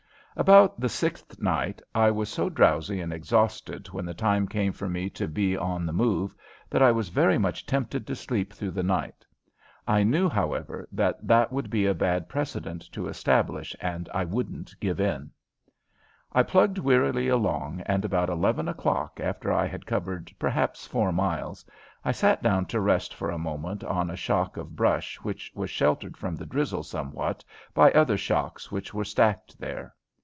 [0.37, 4.87] About the sixth night I was so drowsy and exhausted when the time came for
[4.87, 6.33] me to be on the move
[6.69, 9.25] that I was very much tempted to sleep through the night.
[9.85, 14.73] I knew, however, that that would be a bad precedent to establish and I wouldn't
[14.79, 15.31] give in.
[16.31, 21.65] I plugged wearily along and about eleven o'clock, after I had covered perhaps four miles,
[22.05, 25.69] I sat down to rest for a moment on a shock of brush which was
[25.69, 27.43] sheltered from the drizzle somewhat
[27.73, 29.93] by other shocks which were stacked there.